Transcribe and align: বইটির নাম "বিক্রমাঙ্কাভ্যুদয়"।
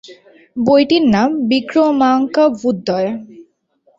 বইটির 0.57 1.03
নাম 1.07 1.29
"বিক্রমাঙ্কাভ্যুদয়"। 1.49 3.09